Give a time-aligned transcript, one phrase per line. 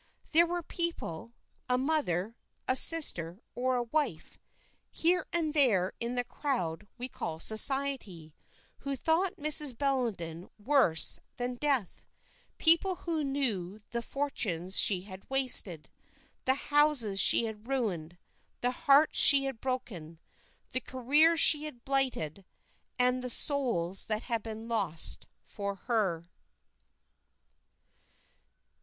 [0.31, 1.33] There were people
[1.69, 2.35] a mother,
[2.67, 4.39] a sister, or a wife
[4.89, 8.33] here and there in the crowd we call Society,
[8.79, 9.77] who thought Mrs.
[9.77, 12.07] Bellenden worse than Death;
[12.57, 15.91] people who knew the fortunes she had wasted,
[16.45, 18.17] the houses she had ruined,
[18.61, 20.17] the hearts she had broken,
[20.71, 22.43] the careers she had blighted,
[22.97, 26.25] and the souls that had been lost for her.